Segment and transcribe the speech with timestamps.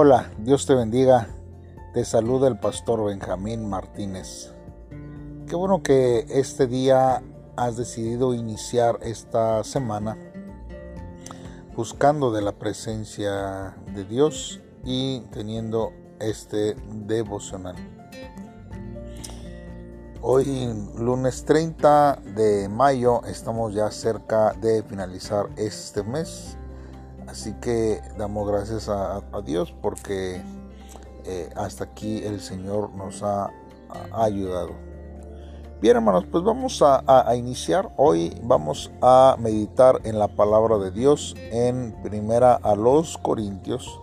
[0.00, 1.26] Hola, Dios te bendiga.
[1.92, 4.52] Te saluda el pastor Benjamín Martínez.
[5.48, 7.20] Qué bueno que este día
[7.56, 10.16] has decidido iniciar esta semana
[11.74, 15.90] buscando de la presencia de Dios y teniendo
[16.20, 17.74] este devocional.
[20.22, 20.46] Hoy,
[20.96, 26.56] lunes 30 de mayo, estamos ya cerca de finalizar este mes.
[27.28, 30.40] Así que damos gracias a, Dios porque
[31.26, 33.50] eh, hasta aquí el Señor nos ha,
[34.12, 34.70] ayudado.
[35.80, 37.92] Bien hermanos, pues vamos a, iniciar.
[37.96, 44.00] Hoy vamos a meditar en la palabra de Dios en primera a los Corintios.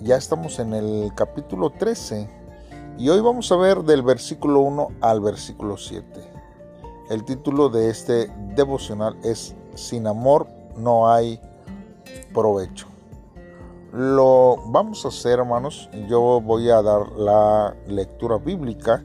[0.00, 2.28] Ya estamos en el capítulo 13
[2.98, 6.04] y hoy vamos a ver del versículo 1 al versículo 7.
[7.10, 11.40] El título de este devocional es Sin amor no hay
[12.32, 12.86] provecho.
[13.92, 15.90] Lo vamos a hacer, hermanos.
[16.08, 19.04] Yo voy a dar la lectura bíblica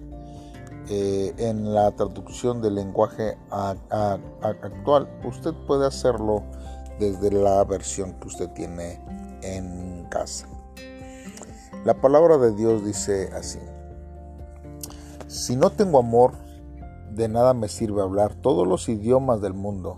[0.89, 5.09] eh, en la traducción del lenguaje actual.
[5.23, 6.43] Usted puede hacerlo
[6.99, 9.01] desde la versión que usted tiene
[9.41, 10.47] en casa.
[11.83, 13.59] La palabra de Dios dice así.
[15.27, 16.33] Si no tengo amor,
[17.11, 19.97] de nada me sirve hablar todos los idiomas del mundo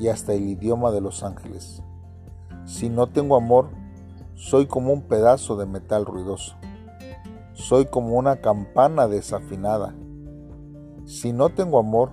[0.00, 1.82] y hasta el idioma de los ángeles.
[2.64, 3.70] Si no tengo amor,
[4.34, 6.56] soy como un pedazo de metal ruidoso.
[7.52, 9.94] Soy como una campana desafinada.
[11.04, 12.10] Si no tengo amor,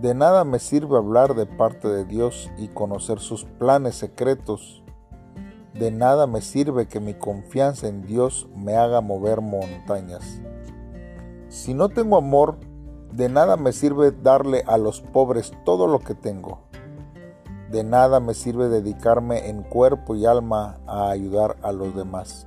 [0.00, 4.82] de nada me sirve hablar de parte de Dios y conocer sus planes secretos.
[5.74, 10.40] De nada me sirve que mi confianza en Dios me haga mover montañas.
[11.48, 12.58] Si no tengo amor,
[13.12, 16.60] de nada me sirve darle a los pobres todo lo que tengo.
[17.70, 22.46] De nada me sirve dedicarme en cuerpo y alma a ayudar a los demás.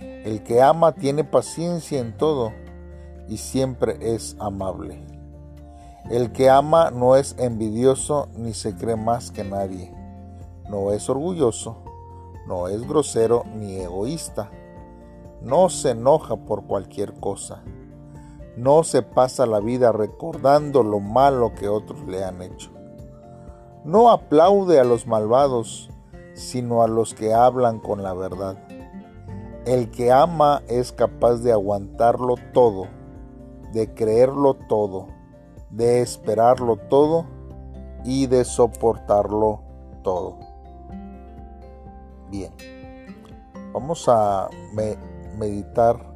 [0.00, 2.52] El que ama tiene paciencia en todo
[3.28, 5.02] y siempre es amable.
[6.10, 9.92] El que ama no es envidioso ni se cree más que nadie.
[10.68, 11.82] No es orgulloso,
[12.46, 14.50] no es grosero ni egoísta.
[15.42, 17.62] No se enoja por cualquier cosa
[18.56, 22.70] no se pasa la vida recordando lo malo que otros le han hecho.
[23.84, 25.90] No aplaude a los malvados,
[26.32, 28.56] sino a los que hablan con la verdad.
[29.66, 32.86] El que ama es capaz de aguantarlo todo,
[33.74, 35.08] de creerlo todo,
[35.68, 37.26] de esperarlo todo
[38.04, 39.60] y de soportarlo
[40.02, 40.38] todo.
[42.30, 42.54] Bien,
[43.74, 44.48] vamos a
[45.36, 46.14] meditar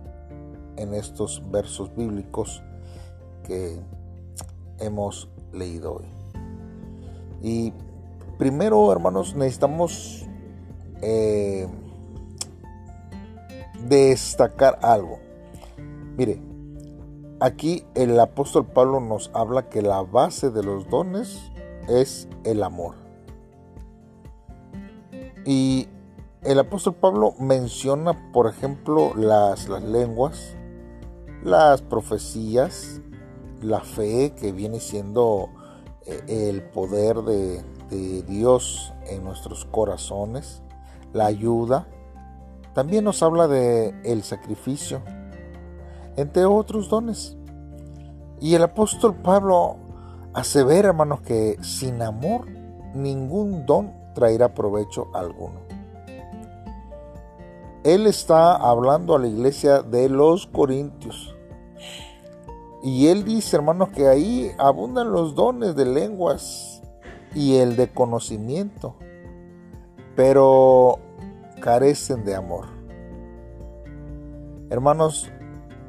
[0.77, 2.62] en estos versos bíblicos
[3.43, 3.78] que
[4.78, 6.18] hemos leído hoy.
[7.43, 7.72] Y
[8.38, 10.26] primero, hermanos, necesitamos
[11.03, 11.69] eh,
[13.88, 15.19] destacar algo.
[16.16, 16.43] Mire,
[17.41, 21.38] aquí el apóstol Pablo nos habla que la base de los dones
[21.88, 22.94] es el amor.
[25.44, 25.88] Y
[26.43, 30.56] el apóstol Pablo menciona, por ejemplo, las, las lenguas,
[31.43, 33.00] las profecías,
[33.62, 35.48] la fe que viene siendo
[36.27, 37.63] el poder de,
[38.27, 40.63] Dios en nuestros corazones,
[41.13, 41.89] la ayuda,
[42.75, 45.01] también nos habla de el sacrificio,
[46.17, 47.37] entre otros dones.
[48.41, 49.77] Y el apóstol Pablo
[50.35, 52.47] asevera, hermanos, que sin amor
[52.95, 55.61] ningún don traerá provecho alguno.
[57.85, 61.38] Él está hablando a la iglesia de los Corintios.
[62.83, 66.81] Y él dice, hermanos, que ahí abundan los dones de lenguas
[67.34, 68.94] y el de conocimiento,
[70.15, 70.99] pero
[71.61, 72.66] carecen de amor.
[74.71, 75.31] Hermanos,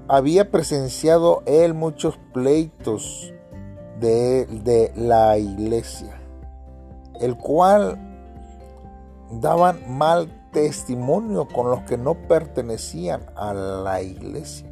[0.08, 3.34] había presenciado él muchos pleitos
[4.00, 6.20] de, de la iglesia,
[7.20, 8.00] el cual
[9.32, 14.69] daban mal testimonio con los que no pertenecían a la iglesia.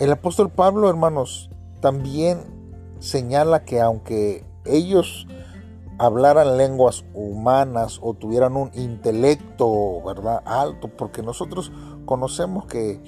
[0.00, 1.50] El apóstol Pablo, hermanos,
[1.82, 2.38] también
[3.00, 5.26] señala que aunque ellos
[5.98, 10.40] hablaran lenguas humanas o tuvieran un intelecto, ¿verdad?
[10.46, 11.70] Alto, porque nosotros
[12.06, 13.02] conocemos que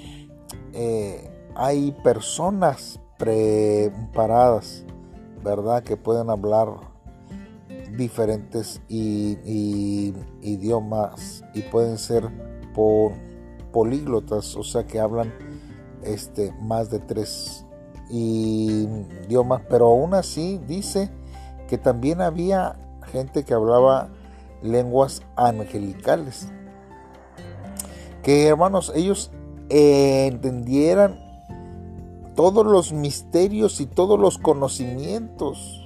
[0.74, 4.84] eh, hay personas preparadas,
[5.42, 5.82] ¿verdad?
[5.82, 6.68] Que pueden hablar
[7.96, 9.72] diferentes idiomas
[11.54, 12.28] y pueden ser
[13.72, 15.32] políglotas, o sea que hablan
[16.04, 17.64] este, más de tres
[18.10, 21.10] idiomas, pero aún así dice
[21.68, 22.76] que también había
[23.10, 24.08] gente que hablaba
[24.62, 26.48] lenguas angelicales.
[28.22, 29.30] Que hermanos, ellos
[29.68, 31.18] entendieran
[32.34, 35.78] todos los misterios y todos los conocimientos.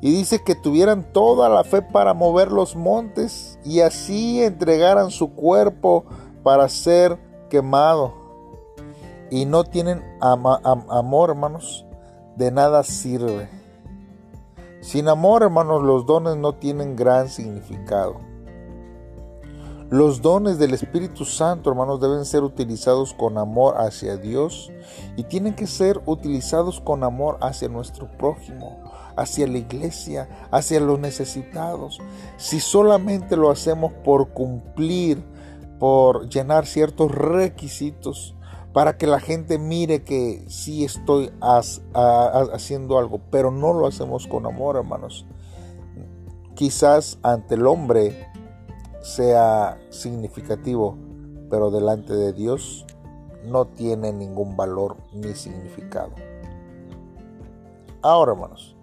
[0.00, 5.32] Y dice que tuvieran toda la fe para mover los montes y así entregaran su
[5.34, 6.04] cuerpo
[6.42, 8.21] para ser quemado.
[9.32, 11.86] Y no tienen amor, hermanos,
[12.36, 13.48] de nada sirve.
[14.82, 18.20] Sin amor, hermanos, los dones no tienen gran significado.
[19.88, 24.70] Los dones del Espíritu Santo, hermanos, deben ser utilizados con amor hacia Dios
[25.16, 28.82] y tienen que ser utilizados con amor hacia nuestro prójimo,
[29.16, 32.00] hacia la iglesia, hacia los necesitados.
[32.36, 35.24] Si solamente lo hacemos por cumplir,
[35.78, 38.36] por llenar ciertos requisitos,
[38.72, 44.46] para que la gente mire que sí estoy haciendo algo, pero no lo hacemos con
[44.46, 45.26] amor, hermanos.
[46.54, 48.28] Quizás ante el hombre
[49.02, 50.96] sea significativo,
[51.50, 52.86] pero delante de Dios
[53.44, 56.12] no tiene ningún valor ni significado.
[58.00, 58.74] Ahora, hermanos,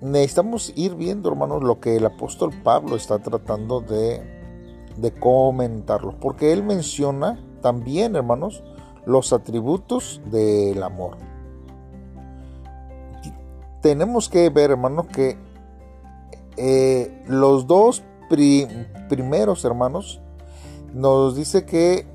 [0.00, 4.22] necesitamos ir viendo, hermanos, lo que el apóstol Pablo está tratando de,
[4.96, 8.62] de comentarlos, porque él menciona también, hermanos,
[9.06, 11.16] los atributos del amor.
[13.80, 15.38] Tenemos que ver, hermanos, que
[16.56, 18.02] eh, los dos
[19.08, 20.20] primeros, hermanos,
[20.92, 22.06] nos dice que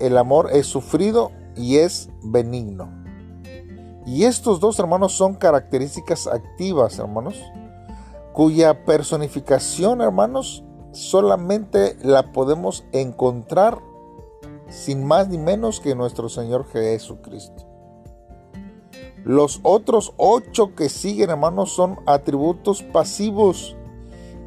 [0.00, 2.88] el amor es sufrido y es benigno.
[4.06, 7.40] Y estos dos, hermanos, son características activas, hermanos,
[8.32, 13.80] cuya personificación, hermanos, solamente la podemos encontrar
[14.68, 17.66] sin más ni menos que nuestro Señor Jesucristo.
[19.24, 23.74] Los otros ocho que siguen, hermanos, son atributos pasivos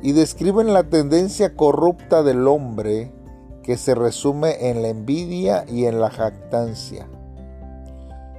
[0.04, 3.12] y describen la tendencia corrupta del hombre
[3.64, 7.10] que se resume en la envidia y en la jactancia.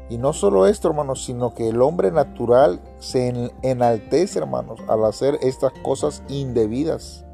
[0.08, 5.38] Y no solo esto, hermanos, sino que el hombre natural se enaltece, hermanos, al hacer
[5.42, 7.26] estas cosas indebidas.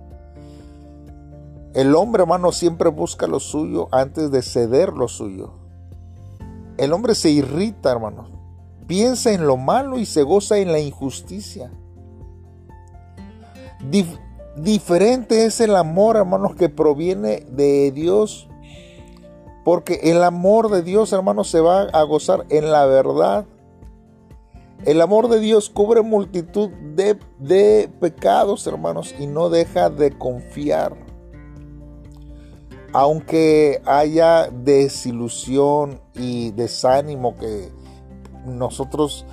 [1.75, 5.55] El hombre, hermano, siempre busca lo suyo antes de ceder lo suyo.
[6.77, 8.29] El hombre se irrita, hermano.
[8.87, 11.73] Piensa en lo malo y se goza en la injusticia.
[14.57, 18.49] diferente es el amor, hermanos, que proviene de Dios.
[19.65, 23.47] Porque el amor de Dios, hermanos, se va a gozar en la verdad.
[24.85, 31.14] El amor de Dios cubre multitud de, de pecados, hermanos, y no deja de confiar
[32.95, 37.73] aunque haya desilusión y desánimo que
[38.47, 39.27] nosotros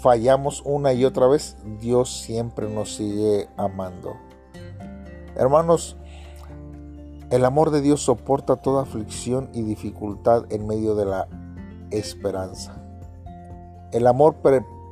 [0.00, 4.12] fallamos una y otra vez, Dios siempre nos sigue amando.
[5.34, 5.96] Hermanos,
[7.30, 11.26] el amor de Dios soporta toda aflicción y dificultad en medio de la
[11.90, 12.80] esperanza.
[13.90, 14.36] El amor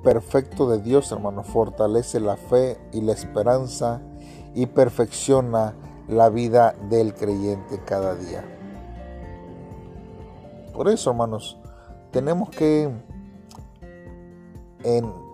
[0.02, 4.02] perfecto de Dios, hermanos, fortalece la fe y la esperanza
[4.56, 5.76] y perfecciona
[6.11, 8.45] la vida del creyente cada día.
[10.73, 11.59] Por eso, hermanos,
[12.11, 12.91] tenemos que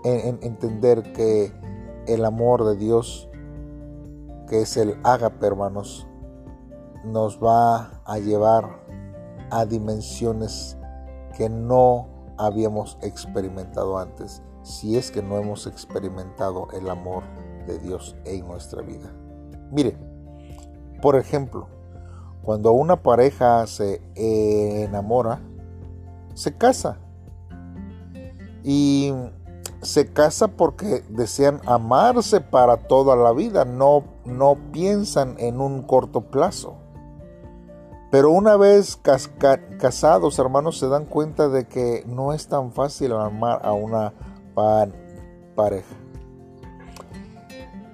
[0.05, 1.53] entender que
[2.07, 3.29] el amor de Dios,
[4.49, 6.07] que es el ágape, hermanos,
[7.05, 8.85] nos va a llevar
[9.51, 10.77] a dimensiones
[11.37, 17.23] que no habíamos experimentado antes, si es que no hemos experimentado el amor
[17.67, 19.13] de Dios en nuestra vida.
[19.71, 19.97] Mire,
[21.01, 21.69] por ejemplo,
[22.43, 25.41] cuando una pareja se enamora,
[26.35, 26.99] se casa.
[28.63, 29.13] Y
[29.83, 36.23] se casa porque desean amarse para toda la vida, no, no piensan en un corto
[36.23, 36.77] plazo.
[38.11, 38.99] Pero una vez
[39.79, 44.13] casados, hermanos, se dan cuenta de que no es tan fácil amar a una
[44.55, 46.06] pareja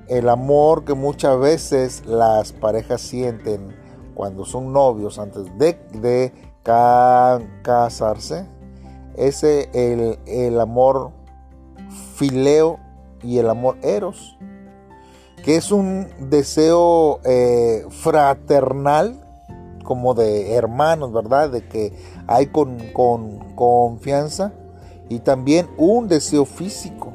[0.09, 3.77] el amor que muchas veces las parejas sienten
[4.15, 6.33] cuando son novios antes de,
[6.63, 8.47] casarse,
[9.17, 11.11] ese el, el amor
[12.15, 12.79] fileo
[13.23, 14.39] y el amor eros,
[15.45, 19.19] que es un deseo eh, fraternal,
[19.83, 21.51] como de hermanos, ¿verdad?
[21.51, 21.93] De que
[22.29, 24.53] hay con, con confianza
[25.09, 27.12] y también un deseo físico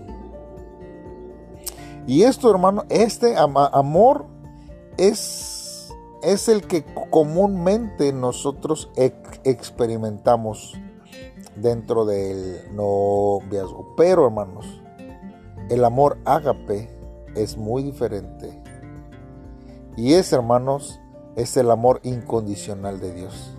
[2.07, 4.25] y esto, hermano, este amor
[4.97, 8.89] es, es el que comúnmente nosotros
[9.43, 10.73] experimentamos
[11.57, 13.93] dentro del noviazgo.
[13.97, 14.81] Pero, hermanos,
[15.69, 16.89] el amor ágape
[17.35, 18.57] es muy diferente.
[19.97, 21.01] Y es, hermanos,
[21.35, 23.53] es el amor incondicional de Dios.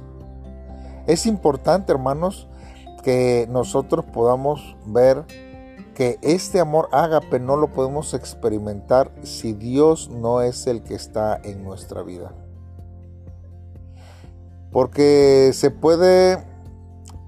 [1.06, 2.48] Es importante, hermanos,
[3.02, 5.26] que nosotros podamos ver
[5.98, 11.40] que este amor ágape no lo podemos experimentar si Dios no es el que está
[11.42, 12.32] en nuestra vida.
[14.70, 16.38] Porque se puede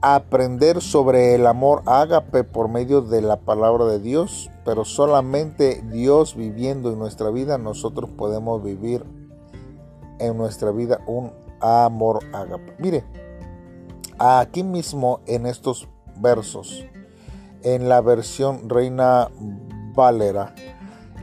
[0.02, 6.36] aprender sobre el amor ágape por medio de la palabra de Dios, pero solamente Dios
[6.36, 9.04] viviendo en nuestra vida nosotros podemos vivir
[10.20, 12.76] en nuestra vida un amor ágape.
[12.78, 13.02] Mire,
[14.16, 15.88] aquí mismo en estos
[16.20, 16.84] versos,
[17.62, 19.28] en la versión Reina
[19.94, 20.54] Valera,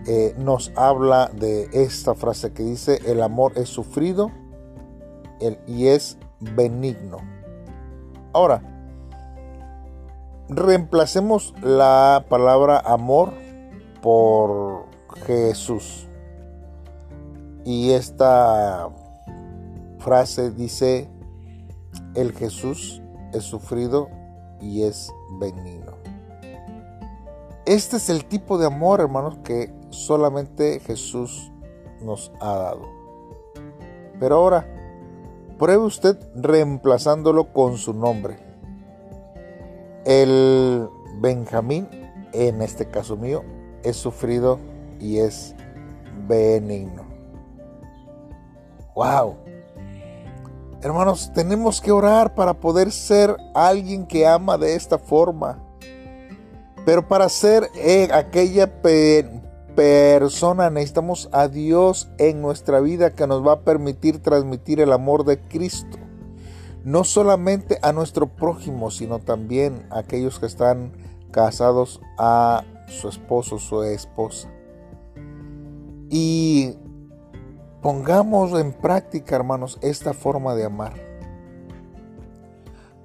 [0.06, 4.32] eh, nos habla de esta frase que dice, el amor es sufrido
[5.68, 7.18] y es benigno.
[8.34, 8.62] Ahora,
[10.50, 13.34] reemplacemos la palabra amor
[14.02, 14.86] por
[15.26, 16.08] Jesús.
[17.66, 18.90] Y esta
[20.00, 21.10] frase dice,
[22.16, 23.02] el Jesús
[23.34, 24.10] es sufrido
[24.62, 25.98] y es benigno.
[27.68, 31.52] Este es el tipo de amor, hermanos, que solamente Jesús
[32.02, 32.84] nos ha dado.
[34.22, 34.66] Pero ahora,
[35.60, 38.40] pruebe usted reemplazándolo con su nombre.
[40.06, 40.88] El
[41.20, 41.90] Benjamín,
[42.32, 43.44] en este caso mío,
[43.84, 44.60] es sufrido
[45.02, 45.54] y es
[46.26, 47.04] benigno.
[48.96, 49.36] ¡Wow!
[50.82, 55.67] Hermanos, tenemos que orar para poder ser alguien que ama de esta forma.
[56.88, 58.82] Pero para ser eh, aquella
[59.76, 65.26] persona necesitamos a Dios en nuestra vida que nos va a permitir transmitir el amor
[65.26, 65.98] de Cristo.
[66.86, 70.94] No solamente a nuestro prójimo, sino también a aquellos que están
[71.30, 74.50] casados a su esposo, su esposa.
[76.10, 76.78] Y
[77.82, 81.07] Pongamos en práctica, hermanos, esta forma de amar.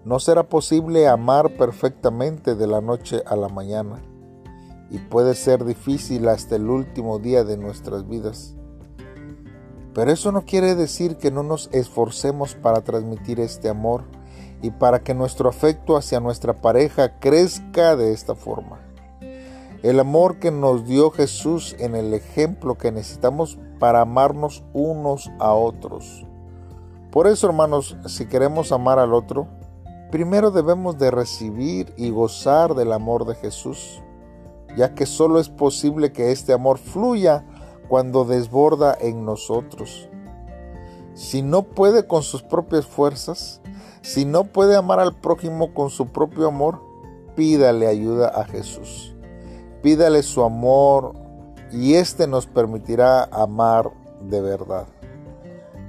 [0.04, 4.02] No será posible amar perfectamente de la noche a la mañana
[4.90, 8.56] y puede ser difícil hasta el último día de nuestras vidas.
[9.94, 14.04] Pero eso no quiere decir que no nos esforcemos para transmitir este amor
[14.61, 18.80] y para que nuestro afecto hacia nuestra pareja crezca de esta forma.
[19.85, 25.52] El amor que nos dio Jesús en el ejemplo que necesitamos para amarnos unos a
[25.52, 26.26] otros.
[27.11, 29.49] Por eso, hermanos, si queremos amar al otro,
[30.12, 34.02] primero debemos de recibir y gozar del amor de Jesús,
[34.76, 37.47] ya que solo es posible que este amor fluya
[37.88, 40.11] cuando desborda en nosotros.
[41.14, 43.62] Si no puede con sus propias fuerzas,
[44.02, 46.83] si no puede amar al prójimo con su propio amor,
[47.35, 49.16] pídale ayuda a Jesús.
[49.83, 51.14] Pídale su amor
[51.73, 53.90] y éste nos permitirá amar
[54.21, 54.87] de verdad.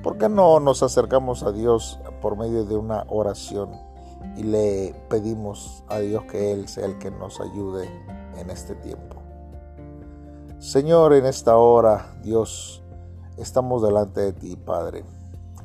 [0.02, 3.93] ¿Por qué no nos acercamos a Dios por medio de una oración
[4.36, 7.90] y le pedimos a Dios que Él sea el que nos ayude
[8.38, 9.18] en este tiempo?
[10.60, 12.84] Señor, en esta hora, Dios,
[13.38, 15.04] estamos delante de ti, Padre,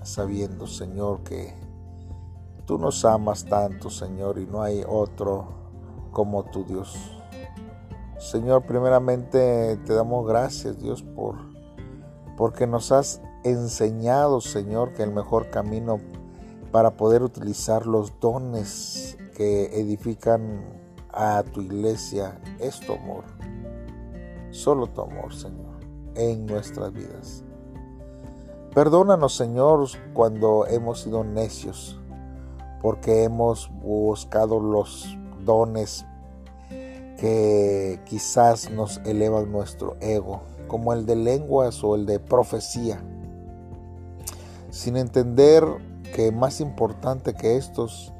[0.02, 1.54] sabiendo, Señor, que
[2.66, 5.46] tú nos amas tanto, Señor, y no hay otro
[6.10, 6.96] como tu Dios.
[8.18, 11.36] Señor, primeramente te damos gracias, Dios, por
[12.38, 15.98] porque nos has enseñado, Señor, que el mejor camino
[16.70, 20.64] para poder utilizar los dones que edifican
[21.12, 23.24] a tu iglesia es tu amor.
[24.50, 25.80] Solo tu amor, Señor,
[26.14, 27.44] en nuestras vidas.
[28.74, 31.98] Perdónanos, Señor, cuando hemos sido necios,
[32.82, 36.04] porque hemos buscado los dones
[36.68, 43.02] que quizás nos elevan nuestro ego, como el de lenguas o el de profecía,
[44.70, 45.64] sin entender
[46.18, 48.12] que más importante que estos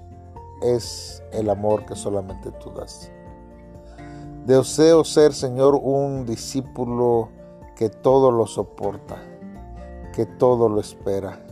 [0.63, 3.11] es el amor que solamente tú das.
[4.47, 7.31] Deseo ser, Señor, un discípulo
[7.75, 9.17] que todo lo soporta,
[10.15, 11.45] que todo lo espera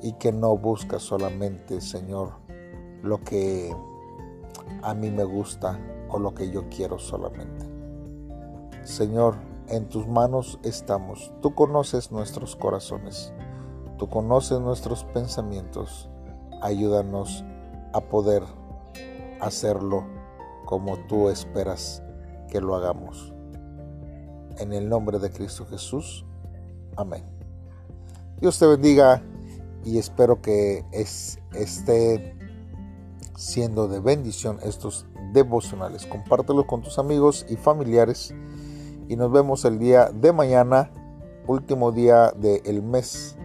[0.00, 2.30] y que no busca solamente, Señor,
[3.02, 3.76] lo que
[4.80, 5.78] a mí me gusta,
[6.18, 7.66] lo que yo quiero solamente.
[8.84, 9.34] Señor,
[9.68, 11.30] en tus manos estamos.
[11.42, 13.33] Tú conoces nuestros corazones.
[14.04, 16.10] Tú conoces nuestros pensamientos.
[16.60, 17.42] Ayúdanos
[17.94, 18.42] a poder
[19.40, 20.04] hacerlo
[20.66, 22.02] como tú esperas
[22.50, 23.32] que lo hagamos.
[24.58, 26.26] En el nombre de Cristo Jesús.
[26.98, 27.24] Amén.
[28.42, 29.22] Dios te bendiga
[29.86, 32.36] y espero que es, esté
[33.38, 36.04] siendo de bendición estos devocionales.
[36.04, 38.34] Compártelo con tus amigos y familiares
[39.08, 40.90] y nos vemos el día de mañana,
[41.46, 43.38] último día del mes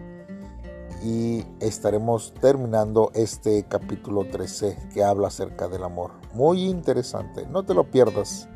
[1.02, 6.12] y estaremos terminando este capítulo 13 que habla acerca del amor.
[6.34, 8.48] Muy interesante, no te lo pierdas.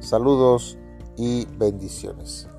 [0.00, 0.78] Saludos
[1.16, 2.49] y bendiciones.